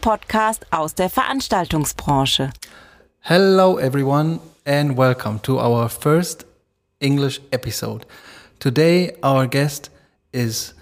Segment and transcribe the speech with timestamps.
[0.00, 2.50] Podcast aus der Veranstaltungsbranche.
[3.20, 6.46] Hello, everyone, and welcome to our first
[7.00, 8.06] English episode.
[8.58, 9.90] Today, our guest
[10.32, 10.74] is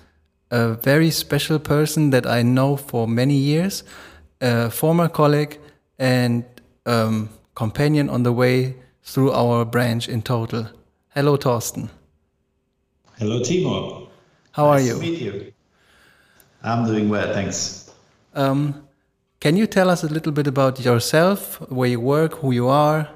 [0.50, 3.84] a very special person that I know for many years,
[4.40, 5.58] a former colleague
[5.98, 6.44] and
[6.86, 10.68] um, companion on the way through our branch in total.
[11.14, 11.88] Hello, Torsten.
[13.18, 14.08] Hello, Timo.
[14.52, 14.94] How nice are you?
[14.94, 15.52] To meet you.
[16.62, 17.90] I'm doing well, thanks.
[18.34, 18.85] Um,
[19.40, 23.08] can you tell us a little bit about yourself, where you work, who you are?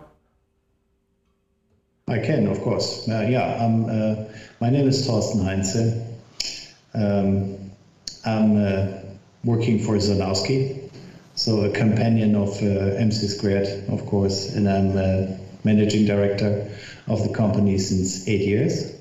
[2.08, 3.08] I can, of course.
[3.08, 4.24] Uh, yeah, uh,
[4.60, 5.76] my name is Torsten Heinze.
[6.92, 7.70] Um,
[8.26, 8.88] I'm uh,
[9.44, 10.90] working for Czarnowski,
[11.36, 16.70] so a companion of uh, MC Squared, of course, and I'm uh, managing director
[17.06, 18.92] of the company since eight years.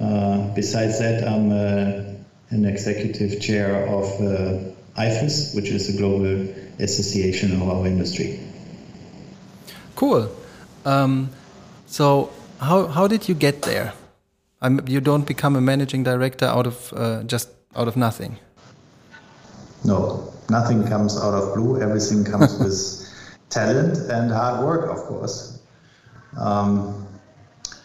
[0.00, 7.68] Uh, besides that, I'm an executive chair of IFES, which is a global association of
[7.68, 8.40] our industry.
[9.96, 10.30] Cool.
[10.84, 11.30] Um,
[11.86, 13.92] so, how how did you get there?
[14.62, 18.36] I'm, you don't become a managing director out of uh, just out of nothing.
[19.84, 21.80] No, nothing comes out of blue.
[21.80, 23.00] Everything comes with
[23.48, 25.60] talent and hard work, of course.
[26.38, 27.06] Um,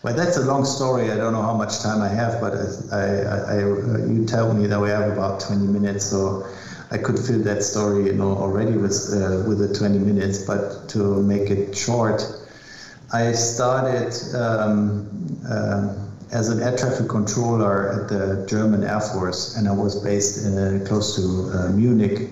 [0.04, 1.12] well, that's a long story.
[1.12, 2.54] I don't know how much time I have, but
[2.94, 3.60] I, I, I,
[4.06, 6.48] you tell me that we have about 20 minutes, so
[6.92, 10.40] I could fill that story, you know, already with uh, with the 20 minutes.
[10.40, 12.28] But to make it short,
[13.14, 15.06] I started um,
[15.50, 15.94] uh,
[16.32, 20.80] as an air traffic controller at the German Air Force, and I was based uh,
[20.86, 22.30] close to uh, Munich.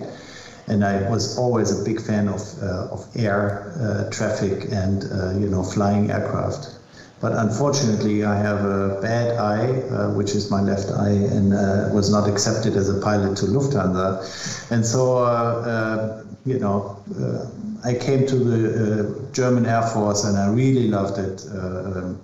[0.66, 5.04] And I was always a big fan of uh, of air uh, traffic and
[5.40, 6.70] you know flying aircraft.
[7.24, 11.88] But unfortunately, I have a bad eye, uh, which is my left eye, and uh,
[11.90, 14.70] was not accepted as a pilot to Lufthansa.
[14.70, 17.46] And so, uh, uh you know, uh,
[17.82, 21.46] I came to the uh, German Air Force, and I really loved it.
[21.50, 22.20] Um,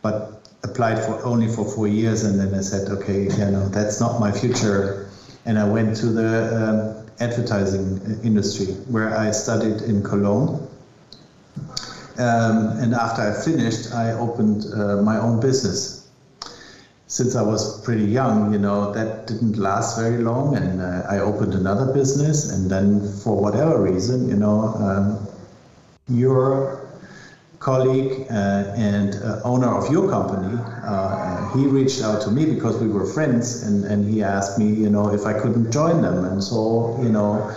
[0.00, 3.98] but applied for only for four years, and then I said, okay, you know, that's
[3.98, 5.10] not my future.
[5.44, 10.68] And I went to the um, advertising industry, where I studied in Cologne
[12.18, 16.08] um, and after I finished, I opened uh, my own business.
[17.08, 21.20] Since I was pretty young, you know, that didn't last very long, and uh, I
[21.20, 22.50] opened another business.
[22.52, 25.28] And then, for whatever reason, you know, um,
[26.08, 26.82] your
[27.60, 32.78] colleague uh, and uh, owner of your company, uh, he reached out to me because
[32.78, 36.24] we were friends, and, and he asked me, you know, if I couldn't join them.
[36.24, 37.54] And so, you know,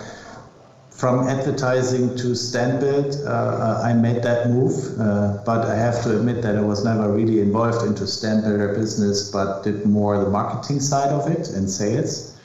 [1.00, 6.18] from advertising to Standbild, uh, uh, I made that move, uh, but I have to
[6.18, 10.78] admit that I was never really involved into Standbilder business, but did more the marketing
[10.78, 12.38] side of it and sales.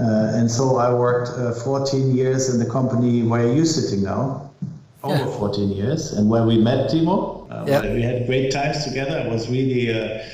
[0.00, 4.50] Uh, and so I worked uh, 14 years in the company where you're sitting now,
[5.04, 7.46] over 14 years, and where we met Timo.
[7.52, 7.94] Uh, yeah.
[7.94, 9.16] We had great times together.
[9.18, 10.26] It was really a,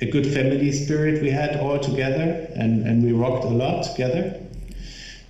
[0.00, 4.40] a good family spirit we had all together, and, and we rocked a lot together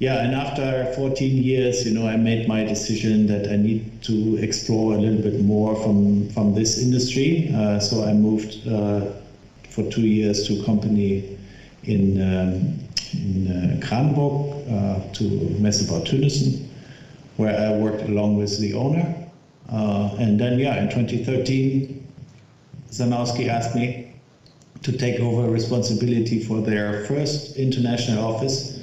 [0.04, 4.36] yeah, and after 14 years, you know, I made my decision that I need to
[4.36, 7.50] explore a little bit more from from this industry.
[7.54, 9.00] Uh, so I moved uh,
[9.70, 11.24] for two years to a company
[11.84, 12.78] in um,
[13.14, 14.34] in uh, Kranburg
[14.68, 15.24] uh, to
[15.62, 16.04] Messebau
[17.36, 19.06] where I worked along with the owner.
[19.68, 21.82] Uh, and then, yeah, in 2013,
[22.90, 24.04] Czarnowski asked me
[24.82, 28.73] to take over responsibility for their first international office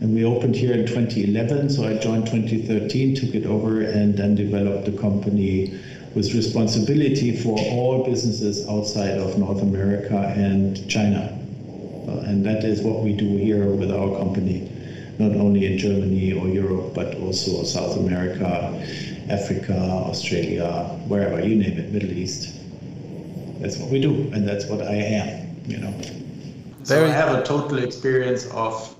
[0.00, 4.36] and we opened here in 2011, so I joined 2013, took it over, and then
[4.36, 5.76] developed the company
[6.14, 11.36] with responsibility for all businesses outside of North America and China.
[12.06, 14.70] Uh, and that is what we do here with our company,
[15.18, 18.46] not only in Germany or Europe, but also South America,
[19.28, 20.70] Africa, Australia,
[21.08, 22.54] wherever you name it, Middle East.
[23.60, 25.92] That's what we do, and that's what I am, you know.
[26.84, 28.94] So I have a total experience of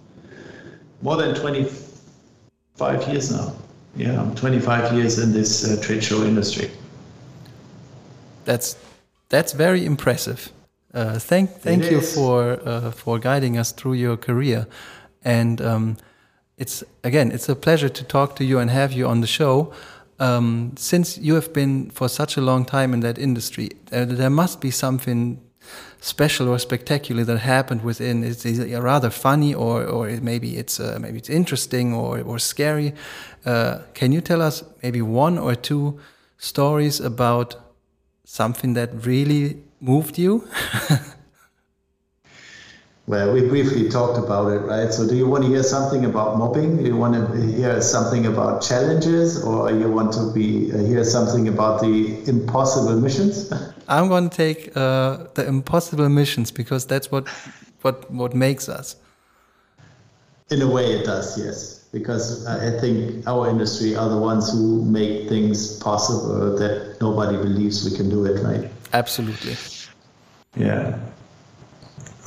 [1.03, 3.53] more than 25 years now.
[3.97, 6.71] Yeah, I'm 25 years in this uh, trade show industry.
[8.45, 8.77] That's
[9.29, 10.53] that's very impressive.
[10.95, 12.15] Uh, thank thank it you is.
[12.15, 14.67] for uh, for guiding us through your career,
[15.25, 15.97] and um,
[16.57, 19.73] it's again it's a pleasure to talk to you and have you on the show.
[20.21, 24.61] Um, since you have been for such a long time in that industry, there must
[24.61, 25.41] be something
[26.01, 28.45] special or spectacular that happened within is,
[28.81, 32.95] rather funny or or maybe it's uh, maybe it's interesting or or scary.
[33.45, 35.99] Uh, can you tell us maybe one or two
[36.39, 37.57] stories about
[38.25, 40.47] something that really moved you?
[43.09, 44.93] Well, we briefly talked about it, right?
[44.93, 46.77] So, do you want to hear something about mobbing?
[46.77, 51.03] Do you want to hear something about challenges, or you want to be uh, hear
[51.05, 53.51] something about the impossible missions?
[53.89, 57.27] I'm going to take uh, the impossible missions because that's what
[57.81, 58.97] what what makes us.
[60.51, 61.87] In a way, it does, yes.
[61.91, 67.91] Because I think our industry are the ones who make things possible that nobody believes
[67.91, 68.71] we can do it, right?
[68.93, 69.57] Absolutely.
[70.57, 70.99] Yeah.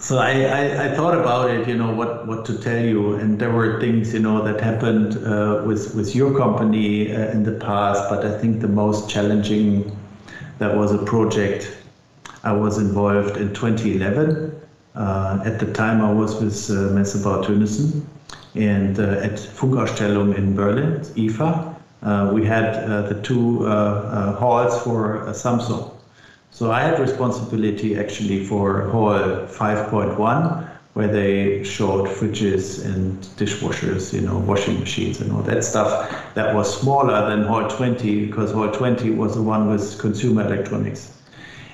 [0.02, 3.14] So I, I, I, thought about it, you know, what, what to tell you.
[3.14, 7.44] And there were things, you know, that happened uh, with, with your company uh, in
[7.44, 8.10] the past.
[8.10, 9.96] But I think the most challenging,
[10.58, 11.78] that was a project
[12.44, 14.60] I was involved in 2011.
[14.96, 18.04] Uh, at the time, I was with uh, Tönnissen
[18.56, 21.76] and uh, at Funkausstellung in Berlin, IFA.
[22.02, 25.92] Uh, we had uh, the two halls for Samsung.
[26.54, 34.20] So I had responsibility actually for hall 5.1, where they showed fridges and dishwashers, you
[34.20, 36.14] know, washing machines and all that stuff.
[36.34, 41.18] That was smaller than hall 20 because hall 20 was the one with consumer electronics.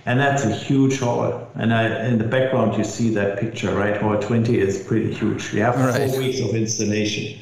[0.06, 1.50] And that's a huge hall.
[1.56, 3.98] And I, in the background, you see that picture, right?
[3.98, 5.52] Hall 20 is pretty huge.
[5.52, 6.10] We have right.
[6.10, 7.40] four weeks of installation.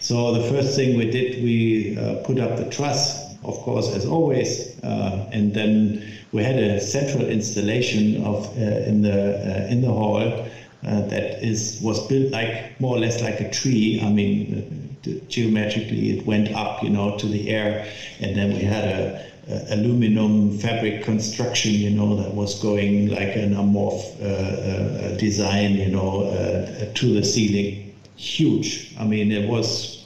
[0.00, 4.04] So the first thing we did, we uh, put up the truss, of course, as
[4.06, 6.02] always, uh, and then
[6.32, 11.42] we had a central installation of uh, in the uh, in the hall uh, that
[11.42, 14.00] is was built like more or less like a tree.
[14.02, 14.96] I mean,
[15.28, 17.90] geometrically it went up, you know, to the air,
[18.20, 23.34] and then we had a, a aluminum fabric construction, you know, that was going like
[23.36, 26.30] an amorph uh, design, you know,
[26.94, 27.84] to the ceiling.
[28.16, 28.94] Huge.
[28.98, 29.97] I mean, it was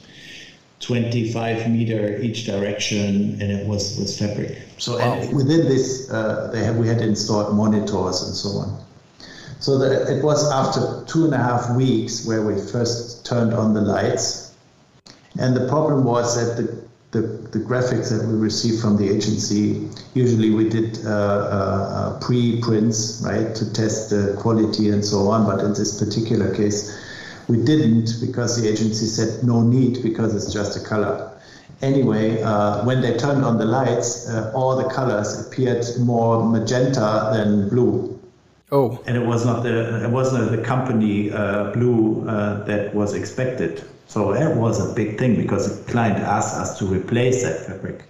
[0.83, 4.57] 25 meter each direction, and it was was fabric.
[4.77, 5.17] So wow.
[5.31, 8.83] within this, uh, they have, we had installed monitors and so on.
[9.59, 13.73] So the, it was after two and a half weeks where we first turned on
[13.73, 14.53] the lights,
[15.39, 16.83] and the problem was that the
[17.13, 22.19] the, the graphics that we received from the agency, usually we did uh, uh, uh
[22.19, 25.45] pre-prints, right, to test the quality and so on.
[25.45, 26.91] But in this particular case,
[27.47, 31.31] we didn't because the agency said no need because it's just a color.
[31.81, 37.29] Anyway, uh, when they turned on the lights, uh, all the colors appeared more magenta
[37.33, 38.17] than blue.
[38.71, 39.01] Oh.
[39.05, 43.83] And it was not the it wasn't the company uh, blue uh, that was expected.
[44.07, 48.03] So that was a big thing because the client asked us to replace that fabric.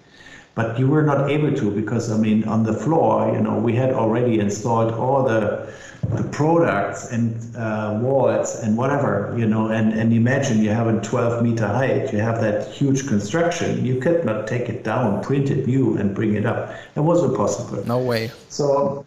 [0.55, 3.73] But you were not able to because I mean on the floor, you know, we
[3.75, 5.73] had already installed all the
[6.09, 11.00] the products and uh, walls and whatever, you know, and, and imagine you have a
[11.01, 15.50] 12 meter height, you have that huge construction, you could not take it down, print
[15.50, 16.73] it new and bring it up.
[16.95, 17.85] It was impossible.
[17.88, 18.31] No way.
[18.49, 19.06] So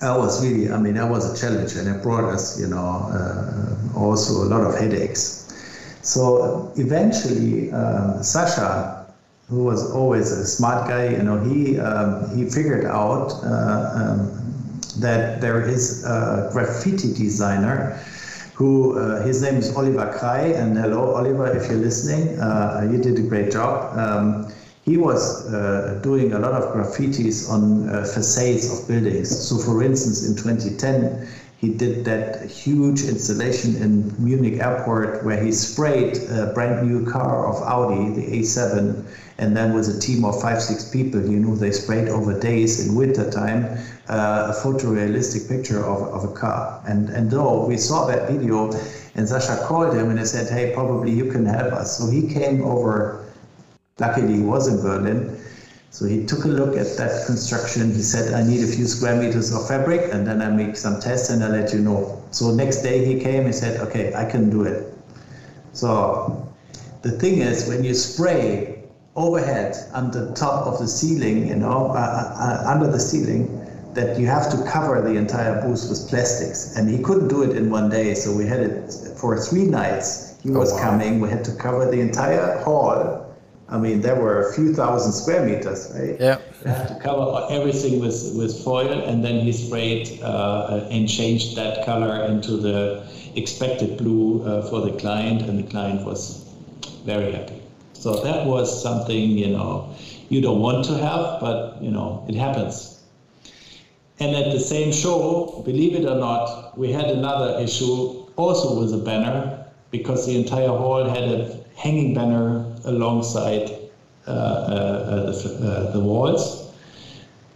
[0.00, 2.76] that was really, I mean, that was a challenge and it brought us, you know,
[3.10, 5.40] uh, also a lot of headaches.
[6.02, 9.03] So eventually, uh, Sasha,
[9.48, 14.80] who was always a smart guy, you know, he um, he figured out uh, um,
[14.98, 18.00] that there is a graffiti designer
[18.54, 20.56] who uh, his name is Oliver Krei.
[20.56, 23.96] And hello, Oliver, if you're listening, uh, you did a great job.
[23.98, 24.52] Um,
[24.84, 29.30] he was uh, doing a lot of graffitis on uh, facades of buildings.
[29.48, 31.26] So, for instance, in 2010,
[31.64, 37.48] he did that huge installation in Munich airport where he sprayed a brand new car
[37.48, 39.02] of Audi, the A7,
[39.38, 42.86] and then with a team of five, six people, you know, they sprayed over days
[42.86, 43.64] in winter time
[44.08, 46.82] uh, a photorealistic picture of, of a car.
[46.86, 48.70] And, and though we saw that video,
[49.14, 51.96] and Sasha called him and he said, hey, probably you can help us.
[51.98, 53.24] So he came over,
[53.98, 55.40] luckily he was in Berlin,
[55.94, 57.94] so he took a look at that construction.
[57.94, 61.00] He said, I need a few square meters of fabric and then I make some
[61.00, 62.20] tests and I'll let you know.
[62.32, 64.92] So next day he came, he said, okay, I can do it.
[65.72, 66.52] So
[67.02, 68.82] the thing is, when you spray
[69.14, 73.46] overhead on the top of the ceiling, you know, uh, uh, uh, under the ceiling,
[73.94, 76.74] that you have to cover the entire booth with plastics.
[76.74, 80.40] And he couldn't do it in one day, so we had it for three nights.
[80.42, 80.90] He oh, was wow.
[80.90, 81.20] coming.
[81.20, 83.23] We had to cover the entire hall.
[83.68, 86.20] I mean, there were a few thousand square meters, right?
[86.20, 86.38] Yeah.
[86.64, 91.56] You have to cover everything with, with foil, and then he sprayed uh, and changed
[91.56, 93.06] that color into the
[93.36, 96.44] expected blue uh, for the client, and the client was
[97.04, 97.62] very happy.
[97.94, 99.94] So that was something, you know,
[100.28, 103.02] you don't want to have, but, you know, it happens.
[104.20, 108.92] And at the same show, believe it or not, we had another issue also with
[108.92, 113.70] a banner because the entire hall had a hanging banner alongside
[114.26, 116.64] uh, uh, the, uh, the walls.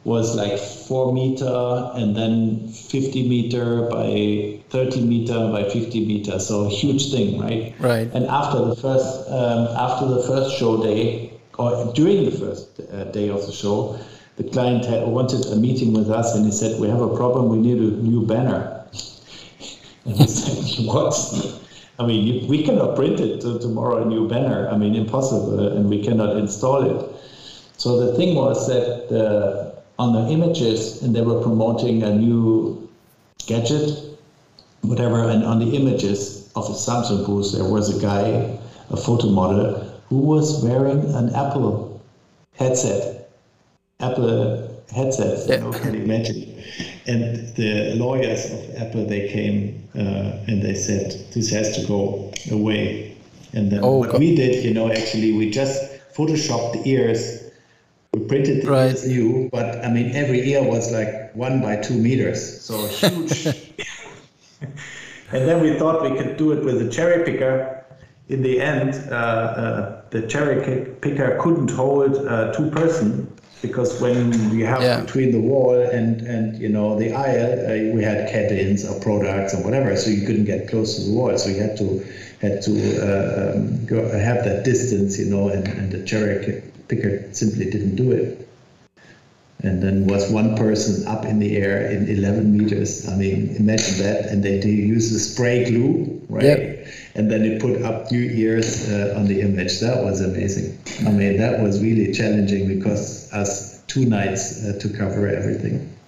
[0.05, 6.39] was like four meter and then 50 meter by 30 meter by 50 meter.
[6.39, 7.75] So a huge thing, right?
[7.79, 8.09] Right.
[8.15, 13.05] And after the first um, after the first show day or during the first uh,
[13.05, 13.99] day of the show,
[14.37, 17.49] the client had, wanted a meeting with us and he said, "We have a problem.
[17.51, 18.87] We need a new banner."
[20.05, 21.15] and we said, "What?"
[21.99, 24.69] I mean, we cannot print it to tomorrow a new banner.
[24.71, 27.17] I mean, impossible, and we cannot install it.
[27.77, 32.87] So the thing was that the, on the images, and they were promoting a new
[33.47, 34.17] gadget,
[34.83, 38.57] whatever, and on the images of the Samsung booth, there was a guy,
[38.91, 42.01] a photo model, who was wearing an Apple
[42.55, 43.29] headset.
[44.01, 45.57] Apple headsets, yeah.
[45.57, 46.63] you know, can imagine?
[47.07, 52.33] And the lawyers of Apple, they came uh, and they said, this has to go
[52.51, 53.17] away.
[53.53, 54.21] And then oh, what God.
[54.21, 55.83] we did, you know, actually, we just
[56.15, 57.45] photoshopped the ears.
[58.13, 58.91] We printed the right.
[58.91, 63.47] ears new, but I mean, every ear was like one by two meters, so huge.
[64.61, 67.75] and then we thought we could do it with a cherry picker.
[68.29, 74.57] In the end, uh, uh, the cherry picker couldn't hold uh, two person because when
[74.57, 75.01] you have yeah.
[75.01, 79.55] between the wall and and you know the aisle, uh, we had cat-ins or products
[79.55, 81.37] or whatever, so you couldn't get close to the wall.
[81.39, 82.05] So you had to
[82.41, 87.33] had to uh, um, go, have that distance, you know, and, and the cherry picker
[87.33, 88.49] simply didn't do it.
[89.61, 93.09] And then was one person up in the air in 11 meters.
[93.09, 94.27] I mean, imagine that.
[94.27, 96.45] And they do use the spray glue, right?
[96.45, 96.87] Yep.
[97.19, 99.81] And then they put up new ears uh, on the image.
[99.81, 100.79] That was amazing.
[101.07, 105.99] I mean, that was really challenging because us two nights uh, to cover everything.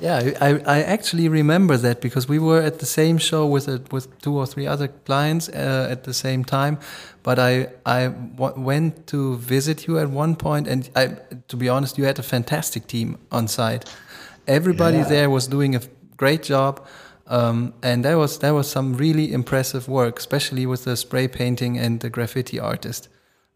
[0.00, 3.80] Yeah, I, I actually remember that because we were at the same show with a,
[3.90, 6.78] with two or three other clients uh, at the same time.
[7.22, 11.16] But I I went to visit you at one point, and I,
[11.48, 13.84] to be honest, you had a fantastic team on site.
[14.46, 15.08] Everybody yeah.
[15.08, 15.80] there was doing a
[16.16, 16.84] great job,
[17.26, 21.78] um, and there was there was some really impressive work, especially with the spray painting
[21.78, 23.08] and the graffiti artist.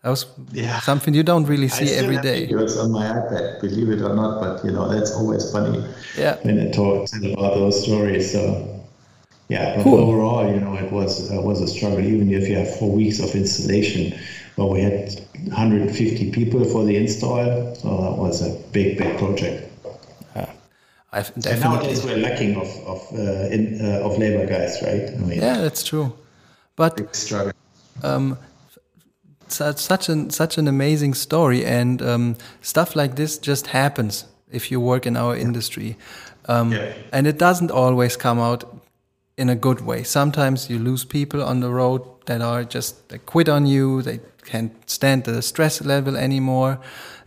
[0.02, 0.80] That was yeah.
[0.80, 2.46] something you don't really see every day.
[2.46, 5.84] Videos on my iPad, believe it or not, but you know that's always funny.
[6.16, 6.36] Yeah.
[6.42, 8.84] When I talk about those stories, so
[9.48, 9.76] yeah.
[9.76, 9.98] But cool.
[9.98, 12.00] overall, you know, it was uh, was a struggle.
[12.00, 14.18] Even if you have four weeks of installation,
[14.56, 19.67] but we had 150 people for the install, so that was a big, big project.
[21.12, 21.52] I've definitely.
[21.52, 25.08] And nowadays we're lacking of of uh, in, uh, of labor guys, right?
[25.08, 26.12] I mean, yeah, that's true.
[26.76, 27.00] But.
[28.02, 28.38] Um,
[29.48, 34.70] such such an such an amazing story, and um, stuff like this just happens if
[34.70, 35.96] you work in our industry,
[36.46, 36.92] um, yeah.
[37.12, 38.64] and it doesn't always come out
[39.38, 40.02] in a good way.
[40.02, 44.02] Sometimes you lose people on the road that are just they quit on you.
[44.02, 46.78] They can't stand the stress level anymore.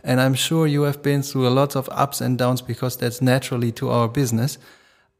[0.04, 3.22] And I'm sure you have been through a lot of ups and downs because that's
[3.22, 4.58] naturally to our business.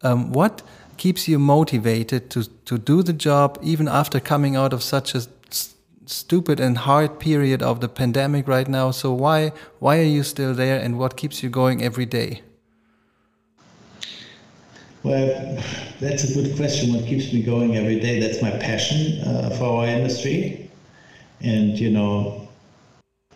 [0.02, 0.62] Um, what
[0.96, 5.22] keeps you motivated to, to do the job even after coming out of such a
[6.06, 8.90] stupid and hard period of the pandemic right now.
[8.90, 12.42] So why why are you still there, and what keeps you going every day?
[15.02, 15.60] Well,
[16.00, 16.92] that's a good question.
[16.94, 18.20] What keeps me going every day?
[18.20, 20.68] That's my passion uh, for our industry,
[21.40, 22.48] and you know,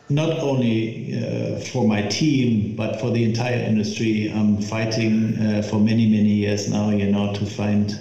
[0.09, 4.31] not only uh, for my team but for the entire industry.
[4.31, 6.91] I'm fighting uh, for many many years now.
[6.91, 7.99] You know, to find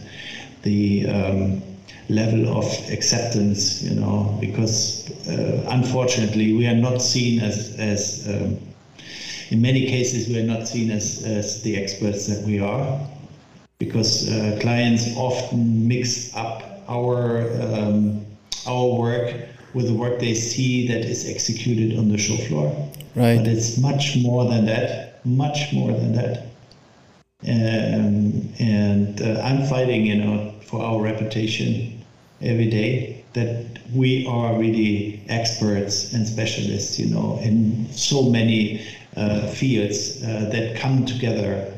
[0.61, 1.61] the um,
[2.09, 8.57] level of acceptance, you know, because uh, unfortunately we are not seen as, as um,
[9.49, 12.99] in many cases we are not seen as, as the experts that we are,
[13.77, 18.25] because uh, clients often mix up our um,
[18.67, 19.35] our work
[19.73, 22.71] with the work they see that is executed on the show floor.
[23.15, 23.37] Right.
[23.37, 26.45] But it's much more than that, much more than that.
[27.47, 32.03] Um, and uh, I'm fighting, you know, for our reputation
[32.41, 39.47] every day that we are really experts and specialists, you know, in so many uh,
[39.47, 41.71] fields uh, that come together.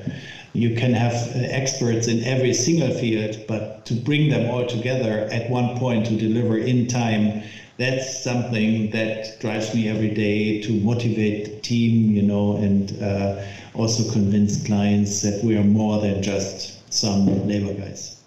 [0.58, 5.30] You can have uh, experts in every single field, but to bring them all together
[5.32, 7.44] at one point to deliver in time,
[7.78, 13.40] that's something that drives me every day to motivate the team, you know, and uh,
[13.76, 18.20] also convince clients that we are more than just some labor guys.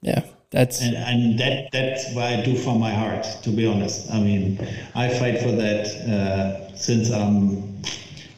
[0.00, 3.26] Yeah, that's and, and that that's what I do from my heart.
[3.42, 4.58] To be honest, I mean,
[4.94, 7.82] I fight for that uh, since I'm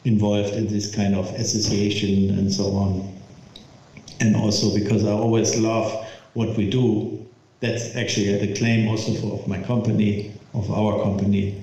[0.05, 3.13] involved in this kind of association and so on,
[4.19, 7.25] and also because I always love what we do.
[7.59, 11.61] That's actually the claim also for my company, of our company.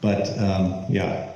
[0.00, 1.28] But um, yeah,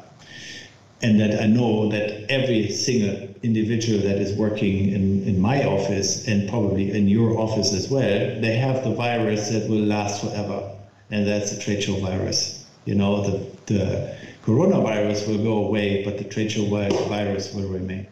[1.03, 6.27] and that I know that every single individual that is working in, in my office
[6.29, 10.71] and probably in your office as well, they have the virus that will last forever,
[11.11, 12.62] and that's the trade show virus.
[12.85, 18.07] You know, the, the coronavirus will go away, but the trade show virus will remain.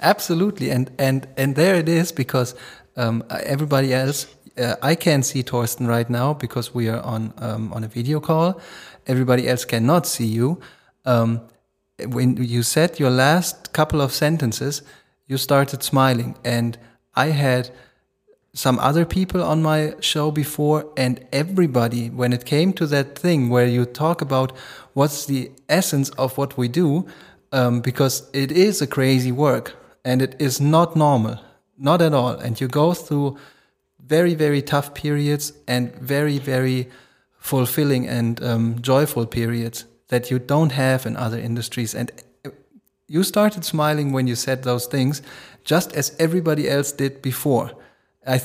[0.00, 2.54] Absolutely, and and and there it is because
[2.96, 4.26] um, everybody else,
[4.58, 8.20] uh, I can see Torsten right now because we are on um, on a video
[8.20, 8.60] call.
[9.06, 10.60] Everybody else cannot see you.
[11.06, 11.40] Um,
[12.08, 14.82] when you said your last couple of sentences,
[15.26, 16.76] you started smiling, and
[17.14, 17.70] I had
[18.56, 23.50] some other people on my show before, and everybody, when it came to that thing
[23.50, 24.56] where you talk about
[24.94, 27.06] what's the essence of what we do,
[27.52, 29.74] um, because it is a crazy work
[30.06, 31.38] and it is not normal,
[31.76, 32.30] not at all.
[32.30, 33.36] And you go through
[34.00, 36.88] very, very tough periods and very, very
[37.38, 41.94] fulfilling and um, joyful periods that you don't have in other industries.
[41.94, 42.10] And
[43.06, 45.20] you started smiling when you said those things,
[45.62, 47.72] just as everybody else did before.
[48.26, 48.40] I,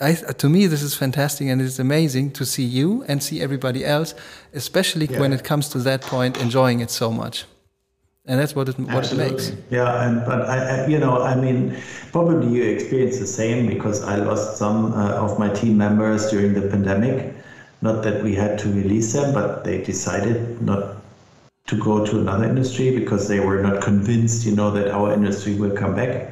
[0.00, 3.84] I, to me, this is fantastic and it's amazing to see you and see everybody
[3.84, 4.14] else,
[4.52, 5.20] especially yeah.
[5.20, 7.44] when it comes to that point, enjoying it so much.
[8.24, 9.52] And that's what it, what it makes.
[9.70, 11.76] Yeah, and but I, I, you know, I mean,
[12.12, 16.54] probably you experience the same because I lost some uh, of my team members during
[16.54, 17.34] the pandemic
[17.82, 20.96] not that we had to release them, but they decided not
[21.66, 25.54] to go to another industry because they were not convinced, you know, that our industry
[25.56, 26.31] will come back.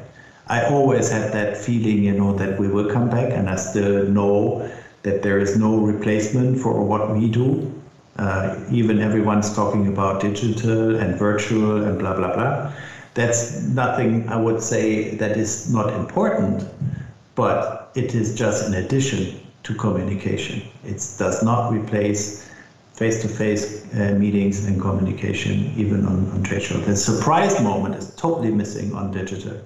[0.50, 4.04] I always had that feeling, you know, that we will come back, and I still
[4.07, 4.69] know
[5.04, 7.73] that there is no replacement for what we do.
[8.16, 12.73] Uh, even everyone's talking about digital and virtual and blah blah blah.
[13.14, 16.66] That's nothing I would say that is not important,
[17.37, 20.62] but it is just an addition to communication.
[20.85, 22.45] It does not replace
[22.95, 26.85] face-to-face uh, meetings and communication, even on, on trade shows.
[26.85, 29.56] The surprise moment is totally missing on digital.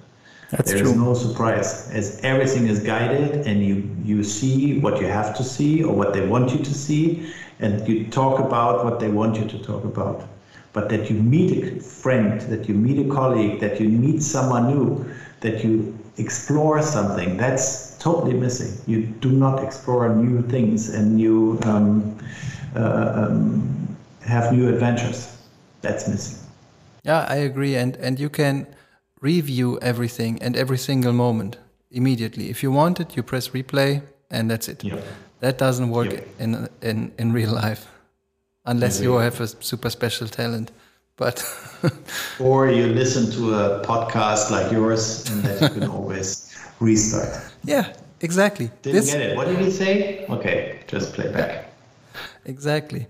[0.55, 0.95] That's there true.
[0.95, 5.83] no surprise, as everything is guided, and you you see what you have to see
[5.83, 9.45] or what they want you to see, and you talk about what they want you
[9.47, 10.27] to talk about.
[10.71, 14.67] But that you meet a friend, that you meet a colleague, that you meet someone
[14.67, 15.05] new,
[15.41, 18.73] that you explore something, that's totally missing.
[18.87, 22.17] You do not explore new things and you um,
[22.75, 25.37] uh, um, have new adventures.
[25.81, 26.39] That's missing.
[27.03, 28.65] Yeah, I agree, and and you can
[29.25, 31.57] review everything and every single moment
[31.89, 32.49] immediately.
[32.49, 34.83] If you want it, you press replay, and that's it.
[34.83, 35.03] Yep.
[35.39, 36.27] That doesn't work yep.
[36.39, 37.83] in in in real life,
[38.63, 40.71] unless you have a super special talent.
[41.17, 41.35] But
[42.39, 46.27] or you listen to a podcast like yours, and then you can always
[46.79, 47.33] restart.
[47.63, 47.85] Yeah,
[48.19, 48.69] exactly.
[48.81, 49.11] Didn't this...
[49.11, 49.35] get it.
[49.37, 50.25] What did he say?
[50.29, 51.63] Okay, just play back.
[52.47, 53.07] Exactly.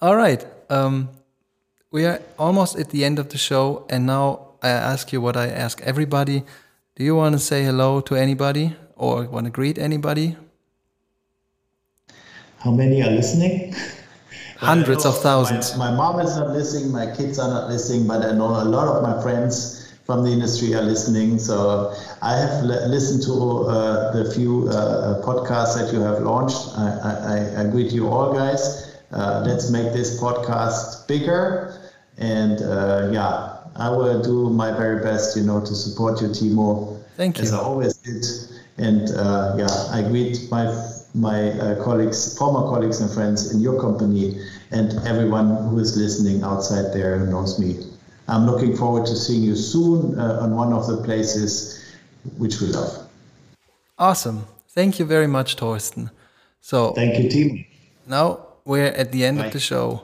[0.00, 0.46] All right.
[0.70, 1.08] Um,
[1.90, 5.36] we are almost at the end of the show, and now I ask you what
[5.36, 6.42] I ask everybody.
[6.96, 10.36] Do you want to say hello to anybody or want to greet anybody?
[12.58, 13.74] How many are listening?
[14.56, 15.76] Hundreds of thousands.
[15.76, 18.66] My, my, mom is not listening, my kids are not listening, but I know a
[18.76, 21.38] lot of my friends from the industry are listening.
[21.38, 26.58] So I have listened to uh, the few uh, podcasts that you have launched.
[26.76, 26.88] I,
[27.34, 28.98] I, I greet you all, guys.
[29.12, 31.78] Uh, let's make this podcast bigger.
[32.18, 33.45] And uh, yeah,
[33.78, 37.02] I will do my very best, you know, to support you, Timo.
[37.16, 37.44] Thank you.
[37.44, 38.24] As I always did.
[38.78, 40.64] And uh, yeah, I greet my
[41.14, 44.38] my uh, colleagues, former colleagues and friends in your company,
[44.70, 47.82] and everyone who is listening outside there who knows me.
[48.28, 51.82] I'm looking forward to seeing you soon uh, on one of the places
[52.36, 53.08] which we love.
[53.98, 54.46] Awesome.
[54.68, 56.10] Thank you very much, Torsten.
[56.60, 57.64] So thank you, team.
[58.06, 59.46] Now we're at the end Bye.
[59.46, 60.02] of the show.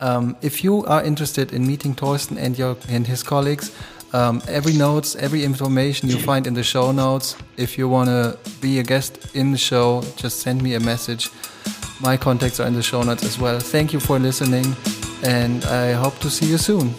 [0.00, 3.70] Um, if you are interested in meeting Torsten and your and his colleagues,
[4.12, 7.36] um, every notes, every information you find in the show notes.
[7.56, 11.30] If you want to be a guest in the show, just send me a message.
[12.00, 13.60] My contacts are in the show notes as well.
[13.60, 14.74] Thank you for listening,
[15.22, 16.94] and I hope to see you soon.